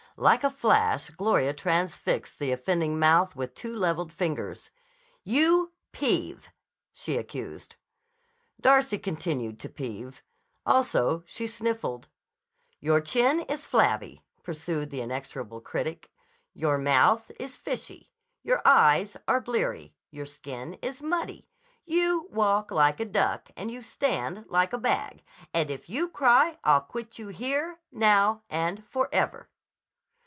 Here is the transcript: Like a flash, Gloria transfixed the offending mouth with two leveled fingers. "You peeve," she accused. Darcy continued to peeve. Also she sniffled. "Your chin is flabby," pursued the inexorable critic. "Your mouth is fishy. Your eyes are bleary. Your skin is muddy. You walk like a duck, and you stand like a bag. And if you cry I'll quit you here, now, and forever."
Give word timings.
Like 0.17 0.43
a 0.43 0.49
flash, 0.51 1.09
Gloria 1.09 1.51
transfixed 1.53 2.37
the 2.37 2.51
offending 2.51 2.99
mouth 2.99 3.35
with 3.35 3.55
two 3.55 3.73
leveled 3.75 4.11
fingers. 4.13 4.69
"You 5.23 5.71
peeve," 5.93 6.49
she 6.93 7.15
accused. 7.17 7.75
Darcy 8.59 8.99
continued 8.99 9.59
to 9.61 9.69
peeve. 9.69 10.21
Also 10.65 11.23
she 11.25 11.47
sniffled. 11.47 12.07
"Your 12.81 12.99
chin 13.01 13.39
is 13.43 13.65
flabby," 13.65 14.23
pursued 14.43 14.91
the 14.91 15.01
inexorable 15.01 15.61
critic. 15.61 16.11
"Your 16.53 16.77
mouth 16.77 17.31
is 17.39 17.57
fishy. 17.57 18.11
Your 18.43 18.61
eyes 18.63 19.15
are 19.27 19.41
bleary. 19.41 19.95
Your 20.11 20.27
skin 20.27 20.73
is 20.83 21.01
muddy. 21.01 21.47
You 21.85 22.27
walk 22.31 22.69
like 22.69 22.99
a 22.99 23.05
duck, 23.05 23.49
and 23.57 23.71
you 23.71 23.81
stand 23.81 24.45
like 24.49 24.73
a 24.73 24.77
bag. 24.77 25.23
And 25.51 25.71
if 25.71 25.89
you 25.89 26.09
cry 26.09 26.59
I'll 26.63 26.81
quit 26.81 27.17
you 27.17 27.29
here, 27.29 27.79
now, 27.91 28.43
and 28.51 28.85
forever." 28.85 29.47